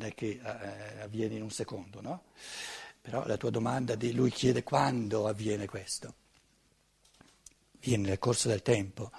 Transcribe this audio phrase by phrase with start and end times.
[0.00, 2.22] non è che eh, avviene in un secondo, no?
[3.02, 6.14] Però la tua domanda di lui chiede quando avviene questo.
[7.80, 9.10] Viene nel corso del tempo.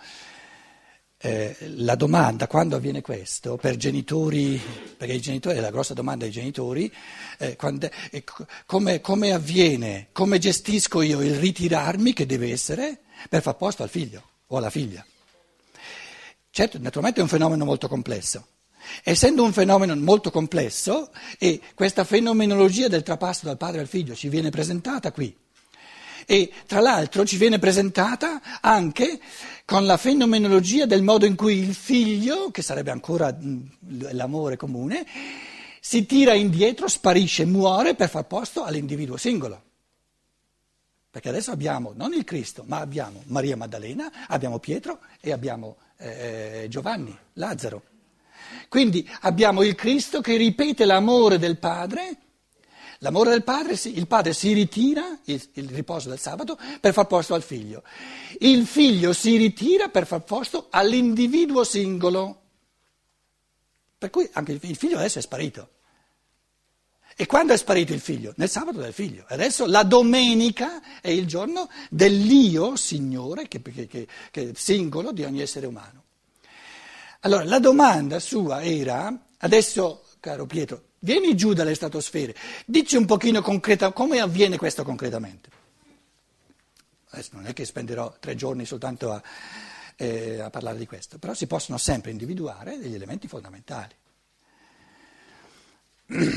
[1.23, 4.59] Eh, la domanda quando avviene questo per genitori,
[4.97, 6.91] perché i genitori, la grossa domanda dei genitori,
[7.37, 8.23] eh, quando, eh,
[8.65, 13.89] come, come avviene, come gestisco io il ritirarmi che deve essere per far posto al
[13.89, 15.05] figlio o alla figlia.
[16.49, 18.47] Certo, naturalmente è un fenomeno molto complesso.
[19.03, 24.29] Essendo un fenomeno molto complesso e questa fenomenologia del trapasso dal padre al figlio ci
[24.29, 25.35] viene presentata qui
[26.25, 29.19] e tra l'altro ci viene presentata anche
[29.65, 33.35] con la fenomenologia del modo in cui il figlio, che sarebbe ancora
[34.11, 35.05] l'amore comune,
[35.79, 39.63] si tira indietro, sparisce, muore per far posto all'individuo singolo.
[41.09, 46.67] Perché adesso abbiamo non il Cristo, ma abbiamo Maria Maddalena, abbiamo Pietro e abbiamo eh,
[46.69, 47.90] Giovanni, Lazzaro.
[48.69, 52.17] Quindi abbiamo il Cristo che ripete l'amore del Padre
[53.03, 57.33] L'amore del padre, il padre si ritira, il, il, riposo del sabato, per far posto
[57.33, 57.81] al figlio.
[58.39, 62.41] Il figlio si ritira per far posto all'individuo singolo.
[63.97, 65.69] Per cui anche il figlio adesso è sparito.
[67.15, 68.33] E quando è sparito il figlio?
[68.37, 69.25] Nel sabato del figlio.
[69.27, 75.65] Adesso la domenica è il giorno dell'io, Signore, che, che, che, singolo di ogni essere
[75.65, 76.00] umano.
[77.21, 83.41] Allora, la domanda sua era, adesso, caro Pietro, Vieni giù dalle stratosfere, dici un pochino
[83.41, 85.49] concreta, come avviene questo concretamente.
[87.09, 89.19] Adesso non è che spenderò tre giorni soltanto a,
[89.95, 93.95] eh, a parlare di questo, però si possono sempre individuare degli elementi fondamentali.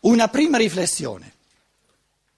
[0.00, 1.34] Una prima riflessione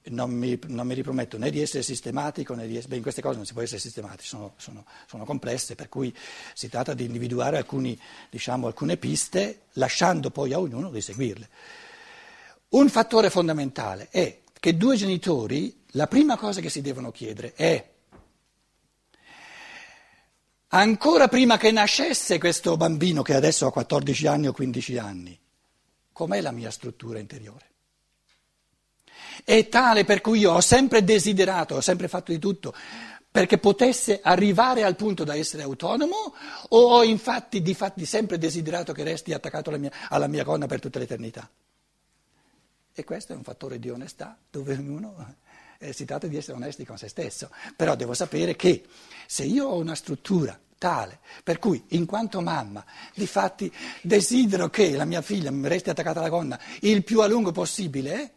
[0.05, 2.89] non mi, non mi, riprometto né di essere sistematico né di essere.
[2.89, 6.15] Beh, in queste cose non si può essere sistematici, sono, sono, sono complesse, per cui
[6.55, 7.99] si tratta di individuare alcuni,
[8.31, 11.49] diciamo, alcune piste, lasciando poi a ognuno di seguirle.
[12.71, 17.89] Un fattore fondamentale è che due genitori, la prima cosa che si devono chiedere è.
[20.69, 25.39] Ancora prima che nascesse questo bambino che adesso ha 14 anni o 15 anni,
[26.13, 27.70] com'è la mia struttura interiore?
[29.45, 32.75] È tale per cui io ho sempre desiderato, ho sempre fatto di tutto
[33.31, 36.35] perché potesse arrivare al punto da essere autonomo
[36.69, 40.67] o ho infatti di fatti sempre desiderato che resti attaccato alla mia, alla mia gonna
[40.67, 41.49] per tutta l'eternità?
[42.93, 45.37] E questo è un fattore di onestà dove ognuno
[45.79, 48.85] eh, si tratta di essere onesti con se stesso, però devo sapere che
[49.27, 54.97] se io ho una struttura tale per cui in quanto mamma di fatti desidero che
[54.97, 58.33] la mia figlia mi resti attaccata alla gonna il più a lungo possibile,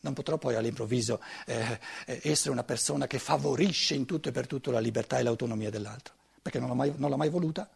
[0.00, 4.46] non potrò poi all'improvviso eh, eh, essere una persona che favorisce in tutto e per
[4.46, 7.68] tutto la libertà e l'autonomia dell'altro, perché non l'ho mai, non l'ho mai voluta.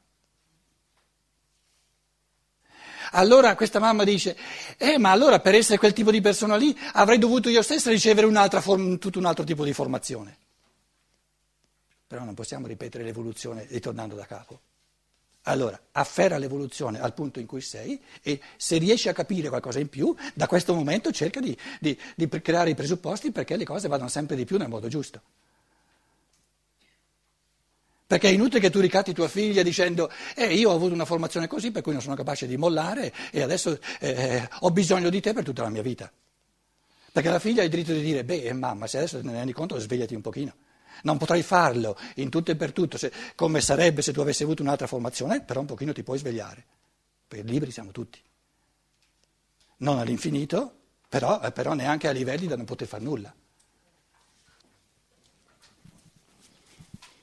[3.12, 4.36] Allora questa mamma dice,
[4.76, 8.26] eh ma allora per essere quel tipo di persona lì avrei dovuto io stessa ricevere
[8.60, 10.36] form- tutto un altro tipo di formazione.
[12.06, 14.60] Però non possiamo ripetere l'evoluzione ritornando da capo.
[15.46, 19.88] Allora, afferra l'evoluzione al punto in cui sei e se riesci a capire qualcosa in
[19.88, 24.08] più, da questo momento cerca di, di, di creare i presupposti perché le cose vadano
[24.08, 25.20] sempre di più nel modo giusto.
[28.06, 31.46] Perché è inutile che tu ricatti tua figlia dicendo eh, io ho avuto una formazione
[31.46, 35.32] così per cui non sono capace di mollare e adesso eh, ho bisogno di te
[35.34, 36.10] per tutta la mia vita.
[37.12, 39.52] Perché la figlia ha il diritto di dire, beh mamma, se adesso te ne rendi
[39.52, 40.54] conto svegliati un pochino.
[41.02, 44.62] Non potrai farlo in tutto e per tutto, se, come sarebbe se tu avessi avuto
[44.62, 46.64] un'altra formazione, però un pochino ti puoi svegliare,
[47.26, 48.20] perché liberi siamo tutti.
[49.78, 50.74] Non all'infinito,
[51.08, 53.34] però, eh, però neanche a livelli da non poter fare nulla.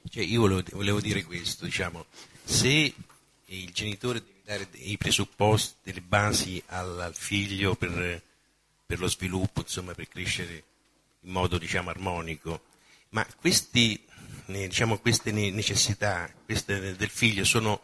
[0.09, 2.05] Cioè, io volevo, volevo, dire questo, diciamo,
[2.43, 2.93] se
[3.45, 8.21] il genitore deve dare i presupposti, delle basi al, al figlio per,
[8.85, 10.63] per, lo sviluppo, insomma, per crescere
[11.21, 12.61] in modo diciamo, armonico,
[13.11, 14.05] ma questi,
[14.45, 17.81] diciamo, queste necessità queste del figlio sono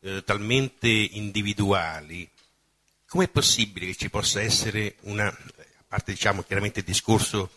[0.00, 2.28] eh, talmente individuali,
[3.06, 7.50] com'è possibile che ci possa essere una, a parte diciamo, chiaramente il discorso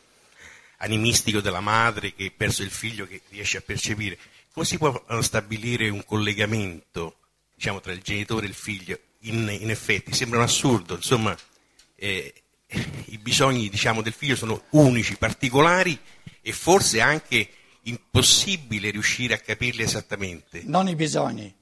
[0.78, 4.18] animistico della madre che perso il figlio che riesce a percepire,
[4.54, 7.18] come si può eh, stabilire un collegamento
[7.54, 8.98] diciamo, tra il genitore e il figlio?
[9.24, 11.38] In, in effetti sembra un assurdo, insomma,
[11.96, 12.34] eh,
[13.06, 15.98] i bisogni diciamo, del figlio sono unici, particolari
[16.42, 17.50] e forse anche
[17.84, 20.62] impossibile riuscire a capirli esattamente.
[20.66, 21.54] Non i bisogni.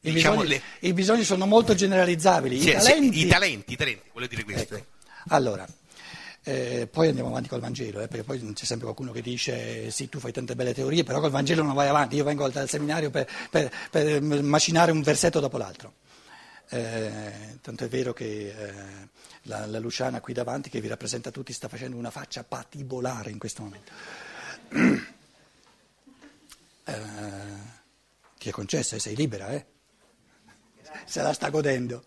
[0.00, 0.88] I, diciamo bisogni, le...
[0.88, 2.60] i bisogni, sono molto generalizzabili.
[2.60, 3.18] Sì, I, talenti...
[3.18, 3.72] Sì, I, talenti...
[3.72, 4.74] i talenti, volevo dire questo.
[4.74, 4.86] Ecco.
[5.28, 5.66] Allora,
[6.42, 10.10] eh, poi andiamo avanti col Vangelo, eh, perché poi c'è sempre qualcuno che dice sì,
[10.10, 12.16] tu fai tante belle teorie, però col Vangelo non vai avanti.
[12.16, 15.94] Io vengo dal seminario per, per, per macinare un versetto dopo l'altro.
[16.68, 19.08] Eh, tanto è vero che eh,
[19.42, 23.38] la, la, Luciana qui davanti, che vi rappresenta tutti, sta facendo una faccia patibolare in
[23.38, 23.92] questo momento.
[26.86, 26.92] Eh,
[28.36, 29.64] ti è concessa sei libera, eh?
[31.06, 32.04] Se la sta godendo.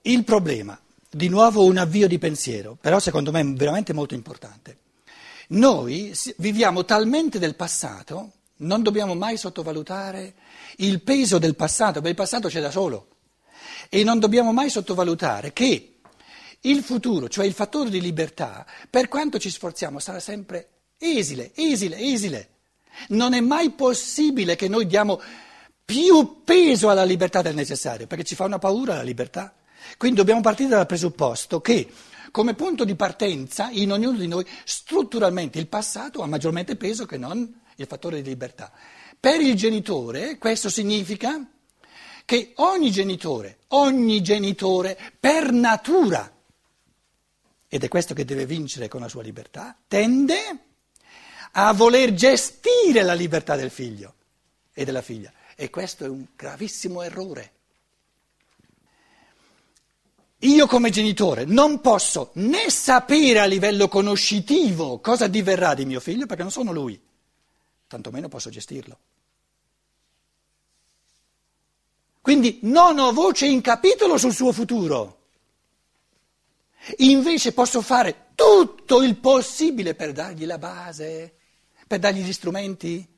[0.00, 0.80] Il problema,
[1.10, 4.78] di nuovo un avvio di pensiero, però secondo me è veramente molto importante.
[5.48, 10.34] Noi viviamo talmente del passato, non dobbiamo mai sottovalutare
[10.76, 13.08] il peso del passato, perché il passato c'è da solo.
[13.88, 15.98] E non dobbiamo mai sottovalutare che
[16.62, 20.68] il futuro, cioè il fattore di libertà, per quanto ci sforziamo, sarà sempre
[20.98, 22.48] esile, esile, esile.
[23.08, 25.20] Non è mai possibile che noi diamo
[25.84, 29.54] più peso alla libertà del necessario, perché ci fa una paura la libertà.
[29.96, 31.88] Quindi dobbiamo partire dal presupposto che
[32.30, 37.16] come punto di partenza in ognuno di noi strutturalmente il passato ha maggiormente peso che
[37.16, 38.72] non il fattore di libertà.
[39.18, 41.44] Per il genitore questo significa
[42.24, 46.30] che ogni genitore, ogni genitore per natura,
[47.68, 50.58] ed è questo che deve vincere con la sua libertà, tende
[51.52, 54.14] a voler gestire la libertà del figlio
[54.72, 55.32] e della figlia.
[55.54, 57.52] E questo è un gravissimo errore.
[60.42, 66.26] Io come genitore non posso né sapere a livello conoscitivo cosa diverrà di mio figlio
[66.26, 67.00] perché non sono lui,
[67.88, 68.98] tantomeno posso gestirlo.
[72.20, 75.16] Quindi non ho voce in capitolo sul suo futuro.
[76.98, 81.34] Invece posso fare tutto il possibile per dargli la base,
[81.86, 83.16] per dargli gli strumenti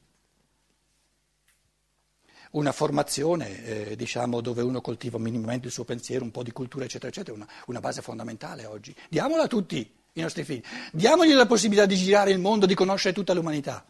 [2.52, 6.84] una formazione eh, diciamo, dove uno coltiva minimamente il suo pensiero, un po' di cultura,
[6.84, 8.94] eccetera, eccetera, una, una base fondamentale oggi.
[9.08, 10.62] Diamola a tutti i nostri figli,
[10.92, 13.84] diamogli la possibilità di girare il mondo, di conoscere tutta l'umanità.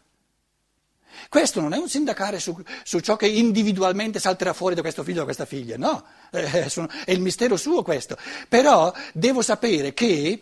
[1.29, 5.19] Questo non è un sindacare su, su, ciò che individualmente salterà fuori da questo figlio
[5.19, 8.17] o da questa figlia, no, eh, sono, è il mistero suo questo.
[8.49, 10.41] Però devo sapere che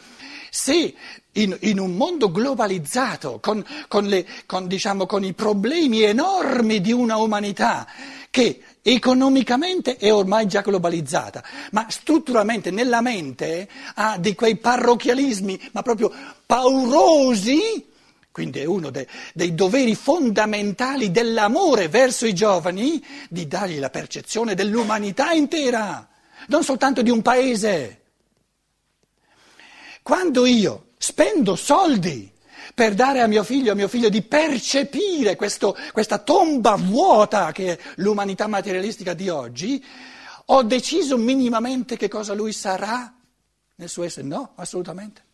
[0.51, 0.95] se
[1.33, 6.93] in, in un mondo globalizzato, con, con, le, con, diciamo, con i problemi enormi di
[6.93, 7.87] una umanità
[8.31, 11.43] che economicamente è ormai già globalizzata,
[11.73, 16.13] ma strutturalmente nella mente ha di quei parrocchialismi, ma proprio
[16.47, 17.87] paurosi,
[18.31, 24.55] quindi è uno de, dei doveri fondamentali dell'amore verso i giovani, di dargli la percezione
[24.55, 26.09] dell'umanità intera,
[26.47, 28.03] non soltanto di un paese.
[30.03, 32.33] Quando io spendo soldi
[32.75, 37.73] per dare a mio figlio, a mio figlio di percepire questo, questa tomba vuota che
[37.73, 39.85] è l'umanità materialistica di oggi,
[40.47, 43.13] ho deciso minimamente che cosa lui sarà
[43.75, 44.27] nel suo essere?
[44.27, 45.27] No, assolutamente.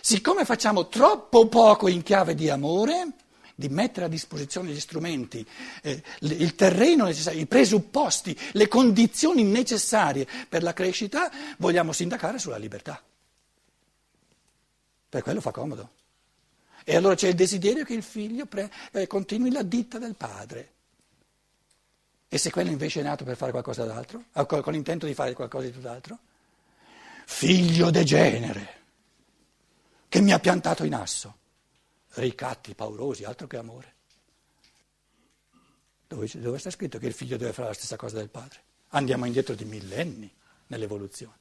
[0.00, 3.12] Siccome facciamo troppo poco in chiave di amore,
[3.54, 5.46] di mettere a disposizione gli strumenti,
[5.82, 12.56] eh, il terreno necessario, i presupposti, le condizioni necessarie per la crescita, vogliamo sindacare sulla
[12.56, 13.02] libertà.
[15.08, 15.90] Per quello fa comodo.
[16.84, 20.72] E allora c'è il desiderio che il figlio pre- eh, continui la ditta del padre.
[22.28, 25.66] E se quello invece è nato per fare qualcosa d'altro, con l'intento di fare qualcosa
[25.66, 26.18] di tutt'altro?
[27.26, 28.79] Figlio degenere,
[30.10, 31.38] che mi ha piantato in asso
[32.14, 33.94] ricatti paurosi, altro che amore.
[36.08, 38.60] Dove, dove sta scritto che il figlio deve fare la stessa cosa del padre?
[38.88, 40.28] Andiamo indietro di millenni
[40.66, 41.38] nell'evoluzione,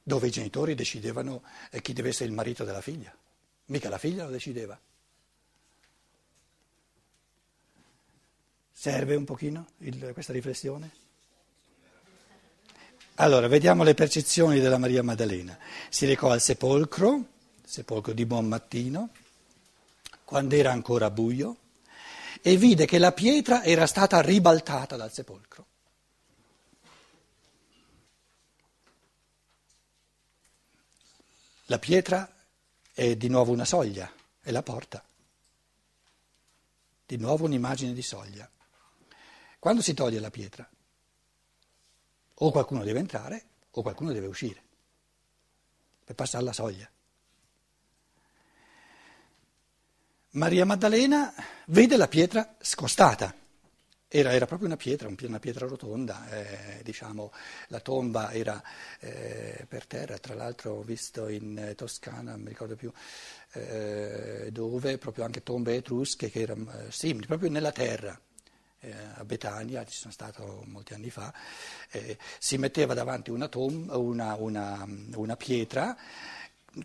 [0.00, 1.42] dove i genitori decidevano
[1.82, 3.12] chi deve essere il marito della figlia,
[3.66, 4.80] mica la figlia lo decideva.
[8.70, 10.92] Serve un pochino il, questa riflessione?
[13.20, 15.58] Allora, vediamo le percezioni della Maria Maddalena.
[15.90, 17.26] Si recò al sepolcro
[17.62, 19.10] sepolcro di buon mattino,
[20.24, 21.56] quando era ancora buio,
[22.40, 25.66] e vide che la pietra era stata ribaltata dal sepolcro.
[31.66, 32.34] La pietra
[32.94, 34.10] è di nuovo una soglia,
[34.40, 35.04] è la porta.
[37.04, 38.50] Di nuovo un'immagine di soglia.
[39.58, 40.68] Quando si toglie la pietra,
[42.42, 44.62] o qualcuno deve entrare o qualcuno deve uscire
[46.04, 46.90] per passare la soglia.
[50.32, 51.32] Maria Maddalena
[51.66, 53.34] vede la pietra scostata.
[54.12, 57.32] Era, era proprio una pietra, una pietra rotonda, eh, diciamo,
[57.68, 58.60] la tomba era
[58.98, 62.92] eh, per terra, tra l'altro ho visto in Toscana, non mi ricordo più
[63.52, 68.20] eh, dove, proprio anche tombe etrusche che erano eh, simili, proprio nella terra.
[68.82, 71.32] Eh, a Betania, ci sono stato molti anni fa,
[71.90, 75.94] eh, si metteva davanti una, tomba, una, una, una pietra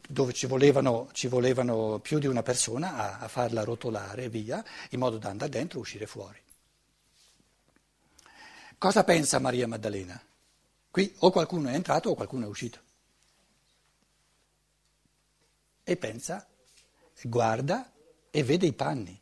[0.08, 5.00] dove ci volevano, ci volevano, più di una persona a, a, farla rotolare via, in
[5.00, 6.42] modo da andare dentro e uscire fuori.
[8.78, 10.22] Cosa pensa Maria Maddalena?
[10.90, 12.80] Qui o qualcuno è entrato o qualcuno è uscito.
[15.84, 16.46] E pensa,
[17.24, 17.92] guarda
[18.32, 19.20] e vede i panni,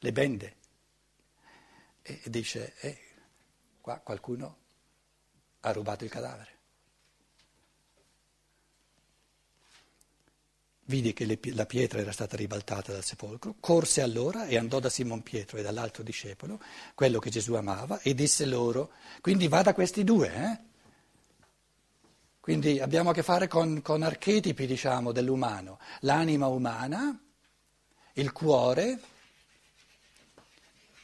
[0.00, 0.56] le bende.
[2.02, 2.98] E dice, eh,
[3.80, 4.58] qua qualcuno
[5.60, 6.58] ha rubato il cadavere.
[10.90, 14.90] vide che le, la pietra era stata ribaltata dal sepolcro, corse allora e andò da
[14.90, 16.60] Simon Pietro e dall'altro discepolo,
[16.94, 18.90] quello che Gesù amava, e disse loro,
[19.22, 20.68] quindi va da questi due, eh?
[22.40, 27.16] Quindi abbiamo a che fare con, con archetipi, diciamo, dell'umano, l'anima umana,
[28.14, 28.98] il cuore,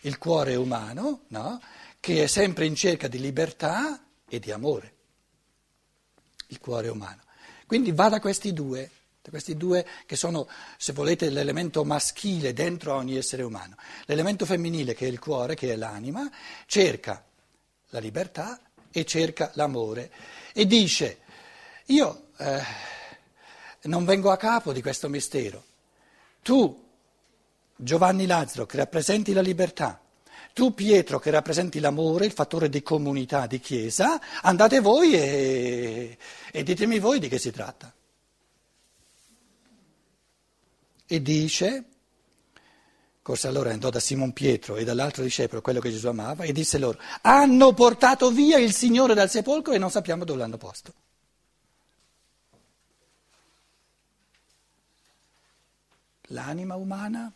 [0.06, 1.60] il cuore umano, no?
[2.00, 4.94] che è sempre in cerca di libertà e di amore,
[6.48, 7.22] il cuore umano.
[7.66, 8.90] Quindi va da questi due
[9.28, 10.46] questi due che sono,
[10.76, 13.76] se volete, l'elemento maschile dentro ogni essere umano.
[14.04, 16.30] L'elemento femminile, che è il cuore, che è l'anima,
[16.66, 17.25] cerca
[17.88, 18.60] la libertà
[18.90, 20.12] e cerca l'amore
[20.52, 21.18] e dice,
[21.86, 22.62] io eh,
[23.82, 25.64] non vengo a capo di questo mistero.
[26.42, 26.85] Tu,
[27.76, 30.00] Giovanni Lazzaro, che rappresenti la libertà,
[30.52, 36.18] tu Pietro che rappresenti l'amore, il fattore di comunità, di chiesa, andate voi e,
[36.50, 37.92] e ditemi voi di che si tratta.
[41.06, 41.85] e dice,
[43.23, 46.78] corse allora andò da Simon Pietro e dall'altro discepolo, quello che Gesù amava, e disse
[46.78, 50.92] loro, hanno portato via il Signore dal sepolcro e non sappiamo dove l'hanno posto.
[56.30, 57.33] L'anima umana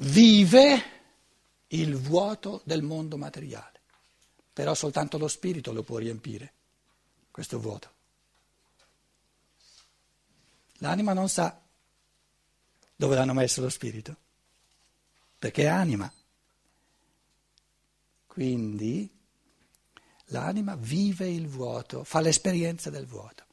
[0.00, 0.98] vive
[1.68, 3.80] il vuoto del mondo materiale,
[4.52, 6.52] però soltanto lo spirito lo può riempire,
[7.30, 7.98] questo vuoto.
[10.78, 11.60] L'anima non sa
[12.96, 14.16] dove l'hanno messo lo spirito,
[15.38, 16.10] perché è anima.
[18.26, 19.10] Quindi
[20.26, 23.44] l'anima vive il vuoto, fa l'esperienza del vuoto.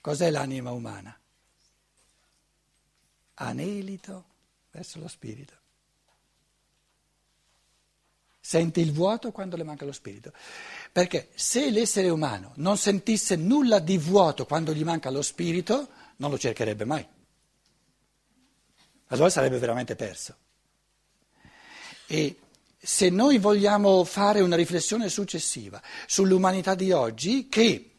[0.00, 1.18] Cos'è l'anima umana?
[3.34, 4.24] Anelito
[4.70, 5.54] verso lo spirito.
[8.40, 10.32] Sente il vuoto quando le manca lo spirito.
[10.92, 16.30] Perché se l'essere umano non sentisse nulla di vuoto quando gli manca lo spirito, non
[16.30, 17.06] lo cercherebbe mai.
[19.06, 20.36] Allora sarebbe veramente perso.
[22.06, 22.38] E
[22.76, 27.92] se noi vogliamo fare una riflessione successiva sull'umanità di oggi, che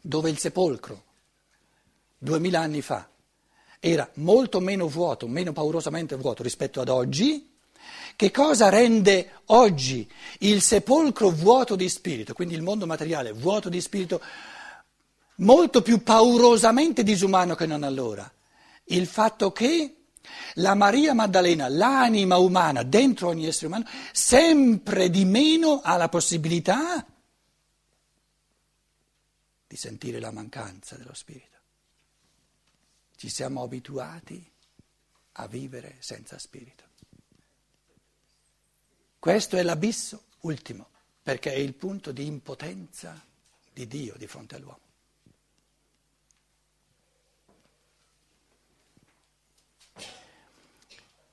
[0.00, 1.04] dove il sepolcro,
[2.18, 3.08] duemila anni fa,
[3.84, 7.50] era molto meno vuoto, meno paurosamente vuoto rispetto ad oggi,
[8.14, 10.08] che cosa rende oggi
[10.38, 14.22] il sepolcro vuoto di spirito, quindi il mondo materiale vuoto di spirito,
[15.38, 18.32] molto più paurosamente disumano che non allora?
[18.84, 19.96] Il fatto che
[20.54, 27.04] la Maria Maddalena, l'anima umana dentro ogni essere umano, sempre di meno ha la possibilità
[29.66, 31.51] di sentire la mancanza dello spirito.
[33.22, 34.44] Ci siamo abituati
[35.34, 36.82] a vivere senza spirito.
[39.16, 40.88] Questo è l'abisso ultimo,
[41.22, 43.24] perché è il punto di impotenza
[43.72, 44.80] di Dio di fronte all'uomo.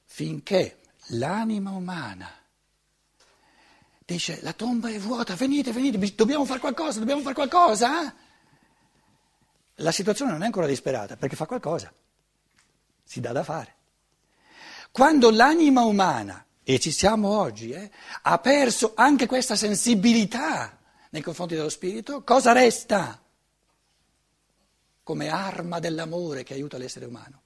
[0.06, 2.32] Finché l'anima umana
[4.06, 8.16] dice la tomba è vuota, venite, venite, dobbiamo fare qualcosa, dobbiamo fare qualcosa,
[9.80, 11.92] la situazione non è ancora disperata perché fa qualcosa,
[13.04, 13.76] si dà da fare.
[14.92, 17.92] Quando l'anima umana e ci siamo oggi, eh,
[18.24, 20.78] ha perso anche questa sensibilità
[21.12, 23.22] nei confronti dello Spirito, cosa resta
[25.04, 27.42] come arma dell'amore che aiuta l'essere umano?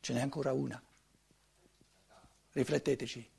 [0.00, 0.82] Ce n'è ancora una.
[2.52, 3.30] Rifletteteci.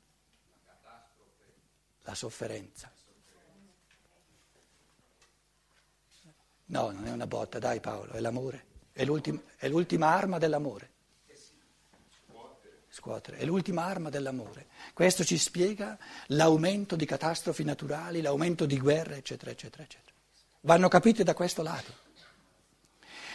[2.02, 2.92] La sofferenza.
[6.70, 8.64] No, non è una botta, dai Paolo, è l'amore.
[8.92, 10.90] È, l'ultima, è l'ultima arma dell'amore
[12.90, 14.66] scuotere, è l'ultima arma dell'amore.
[14.92, 15.96] Questo ci spiega
[16.26, 20.12] l'aumento di catastrofi naturali, l'aumento di guerre, eccetera, eccetera, eccetera.
[20.62, 22.08] Vanno capite da questo lato.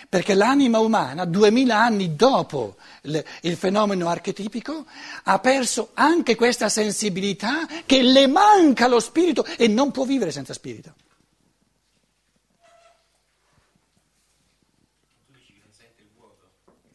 [0.07, 4.85] Perché l'anima umana, duemila anni dopo il fenomeno archetipico,
[5.23, 10.53] ha perso anche questa sensibilità che le manca lo spirito e non può vivere senza
[10.53, 10.93] spirito.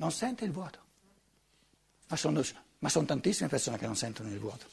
[0.00, 0.88] Non sente il vuoto
[2.10, 2.44] ma sono,
[2.80, 4.66] ma sono tantissime persone che non sentono il vuoto.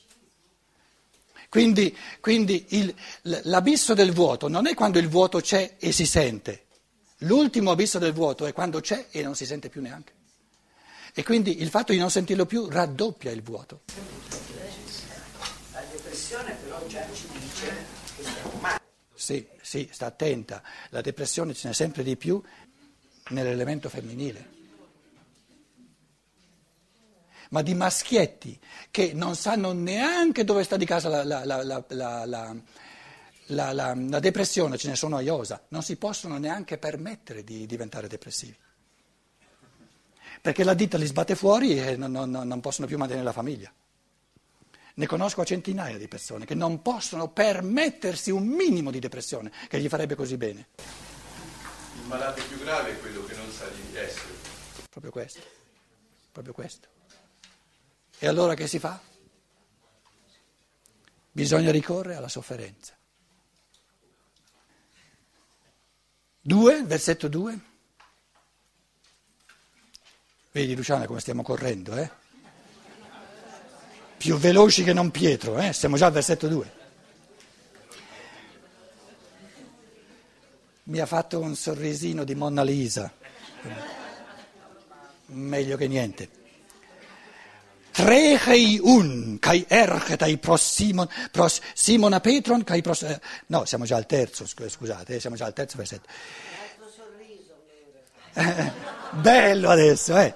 [1.49, 6.65] Quindi, quindi il, l'abisso del vuoto non è quando il vuoto c'è e si sente,
[7.19, 10.13] l'ultimo abisso del vuoto è quando c'è e non si sente più neanche.
[11.13, 13.83] E quindi il fatto di non sentirlo più raddoppia il vuoto.
[15.71, 18.81] La depressione però già ci dice che stiamo male.
[19.15, 20.61] Sì, sì, sta attenta.
[20.89, 22.41] La depressione ce n'è sempre di più
[23.29, 24.56] nell'elemento femminile.
[27.49, 28.59] Ma di maschietti
[28.91, 31.83] che non sanno neanche dove sta di casa la, la,
[33.47, 38.07] la, la depressione, ce ne sono a iosa, non si possono neanche permettere di diventare
[38.07, 38.55] depressivi
[40.41, 43.71] perché la ditta li sbatte fuori e non, non, non possono più mantenere la famiglia.
[44.93, 49.87] Ne conosco centinaia di persone che non possono permettersi un minimo di depressione che gli
[49.87, 50.67] farebbe così bene.
[52.01, 54.33] Il malato più grave è quello che non sa di essere.
[54.89, 55.41] Proprio questo,
[56.31, 56.96] proprio questo.
[58.19, 58.99] E allora che si fa?
[61.31, 62.95] Bisogna ricorrere alla sofferenza.
[66.41, 67.59] Due, versetto 2.
[70.51, 72.09] Vedi Luciana come stiamo correndo, eh?
[74.17, 75.71] Più veloci che non Pietro, eh?
[75.73, 76.75] Siamo già al versetto 2.
[80.83, 83.13] Mi ha fatto un sorrisino di Monna Lisa.
[85.27, 86.36] Meglio che niente.
[87.97, 93.01] Trechei un, kai erchetai pros Simon, pros Simona Petron, kai pros...
[93.01, 96.07] Eh, no, siamo già al terzo, scusate, eh, siamo già al terzo versetto.
[99.19, 100.31] bello adesso, eh.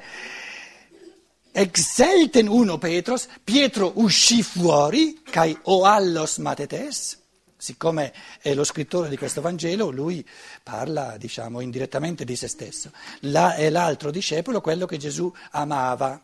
[1.52, 7.20] Exelten uno Petros, Pietro uscì fuori, kai oallos matetes,
[7.56, 10.28] siccome è lo scrittore di questo Vangelo, lui
[10.64, 12.92] parla, diciamo, indirettamente di se stesso.
[13.20, 16.24] Là è l'altro discepolo, quello che Gesù amava.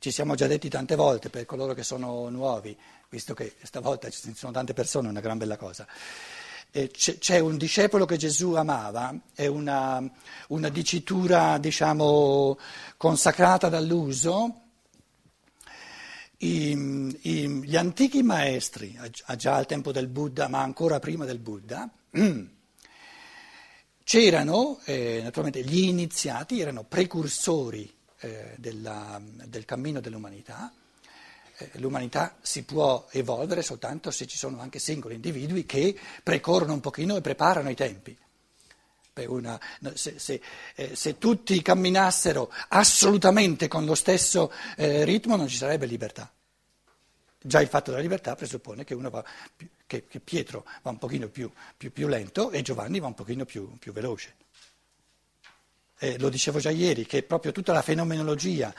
[0.00, 2.76] Ci siamo già detti tante volte per coloro che sono nuovi,
[3.10, 5.86] visto che stavolta ci sono tante persone, è una gran bella cosa
[6.70, 10.00] c'è un discepolo che Gesù amava, è una,
[10.48, 12.58] una dicitura diciamo,
[12.96, 14.60] consacrata dall'uso.
[16.38, 18.98] I, i, gli antichi maestri,
[19.36, 21.90] già al tempo del Buddha, ma ancora prima del Buddha,
[24.04, 30.72] c'erano, eh, naturalmente gli iniziati erano precursori eh, della, del cammino dell'umanità
[31.60, 36.80] eh, l'umanità si può evolvere soltanto se ci sono anche singoli individui che precorrono un
[36.80, 38.16] pochino e preparano i tempi.
[39.20, 39.60] Una,
[39.92, 40.40] se, se,
[40.74, 46.32] eh, se, tutti camminassero assolutamente con lo stesso eh, ritmo non ci sarebbe libertà.
[47.38, 49.22] Già il fatto della libertà presuppone che, va,
[49.86, 53.44] che, che Pietro va un pochino più, più, più, lento e Giovanni va un pochino
[53.44, 54.36] più, più veloce.
[56.02, 58.72] Eh, lo dicevo già ieri, che proprio tutta la fenomenologia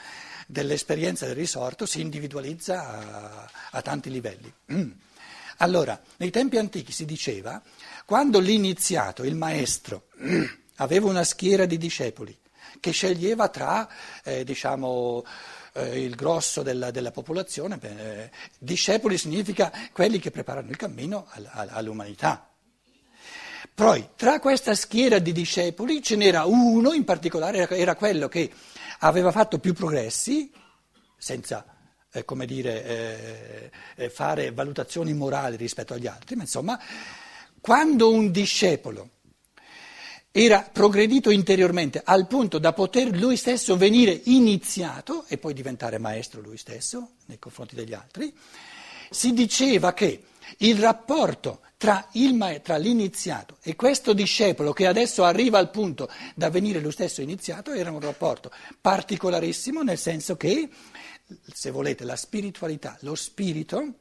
[0.47, 4.51] dell'esperienza del risorto si individualizza a, a tanti livelli.
[4.73, 4.91] Mm.
[5.57, 7.61] Allora, nei tempi antichi si diceva,
[8.05, 10.07] quando l'iniziato, il maestro,
[10.77, 12.35] aveva una schiera di discepoli
[12.79, 13.87] che sceglieva tra,
[14.23, 15.23] eh, diciamo,
[15.73, 22.50] eh, il grosso della, della popolazione, eh, discepoli significa quelli che preparano il cammino all'umanità.
[23.73, 28.51] Poi, tra questa schiera di discepoli ce n'era uno in particolare, era quello che
[28.99, 30.51] aveva fatto più progressi,
[31.17, 31.65] senza
[32.11, 36.79] eh, come dire, eh, eh, fare valutazioni morali rispetto agli altri, ma insomma,
[37.59, 39.09] quando un discepolo
[40.31, 46.41] era progredito interiormente al punto da poter lui stesso venire iniziato e poi diventare maestro
[46.41, 48.33] lui stesso nei confronti degli altri,
[49.09, 50.23] si diceva che
[50.59, 56.49] il rapporto tra, il, tra, l'iniziato e questo discepolo che adesso arriva al punto da
[56.49, 60.69] venire lo stesso iniziato era un rapporto particolarissimo nel senso che,
[61.51, 63.93] se volete, la spiritualità, lo spirito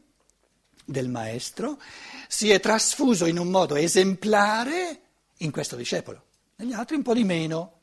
[0.85, 1.81] del maestro
[2.29, 5.01] si è trasfuso in un modo esemplare
[5.39, 6.25] in questo discepolo,
[6.57, 7.79] negli altri un po' di meno.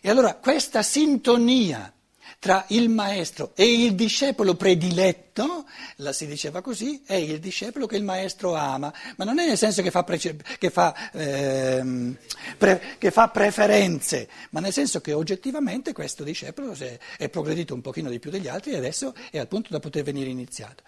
[0.00, 1.92] E allora questa sintonia
[2.38, 7.96] tra il maestro e il discepolo prediletto, la si diceva così, è il discepolo che
[7.96, 12.16] il maestro ama, ma non è nel senso che fa, prece- che fa, ehm,
[12.58, 17.80] pre- che fa preferenze, ma nel senso che oggettivamente questo discepolo è, è progredito un
[17.80, 20.82] pochino di più degli altri e adesso è al punto da poter venire iniziato.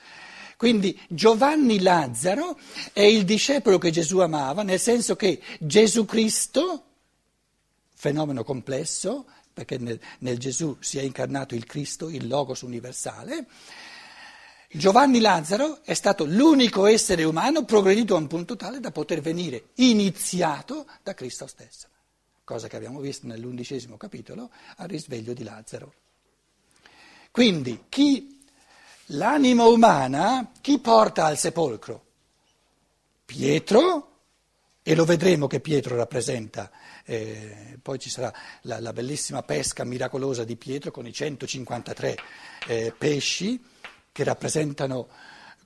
[0.56, 2.58] Quindi Giovanni Lazzaro
[2.92, 6.82] è il discepolo che Gesù amava, nel senso che Gesù Cristo,
[7.94, 9.26] fenomeno complesso,
[9.58, 13.46] perché nel, nel Gesù si è incarnato il Cristo, il Logos universale.
[14.70, 19.70] Giovanni Lazzaro è stato l'unico essere umano progredito a un punto tale da poter venire
[19.76, 21.88] iniziato da Cristo stesso,
[22.44, 25.92] cosa che abbiamo visto nell'undicesimo capitolo al risveglio di Lazzaro.
[27.32, 28.40] Quindi chi,
[29.06, 32.04] l'anima umana, chi porta al sepolcro?
[33.24, 34.17] Pietro
[34.88, 36.70] e lo vedremo che Pietro rappresenta,
[37.04, 42.16] eh, poi ci sarà la, la, bellissima pesca miracolosa di Pietro con i 153
[42.68, 43.62] eh, pesci
[44.10, 45.08] che rappresentano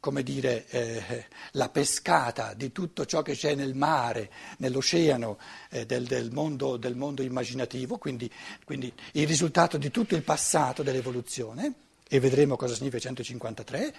[0.00, 5.38] come dire, eh, la pescata di tutto ciò che c'è nel mare, nell'oceano
[5.70, 8.28] eh, del, del, mondo, del, mondo, immaginativo, quindi,
[8.64, 11.74] quindi, il risultato di tutto il passato dell'evoluzione,
[12.08, 13.94] e vedremo cosa significa 153,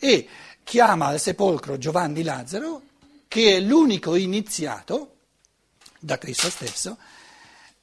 [0.00, 0.28] e
[0.64, 2.82] chiama al sepolcro Giovanni Lazzaro,
[3.28, 5.16] che è l'unico iniziato
[5.98, 6.98] da Cristo stesso,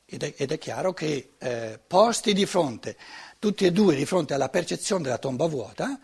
[0.05, 2.97] ed è, ed è chiaro che eh, posti di fronte,
[3.39, 5.99] tutti e due di fronte alla percezione della tomba vuota,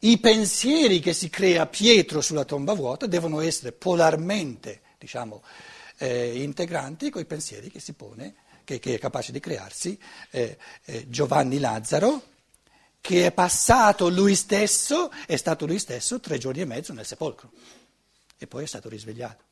[0.00, 5.42] i pensieri che si crea Pietro sulla tomba vuota devono essere polarmente, diciamo,
[5.96, 9.98] eh, integranti con i pensieri che si pone, che, che è capace di crearsi
[10.30, 12.22] eh, eh, Giovanni Lazzaro,
[13.00, 17.50] che è passato lui stesso, è stato lui stesso tre giorni e mezzo nel sepolcro
[18.36, 19.44] e poi è stato risvegliato.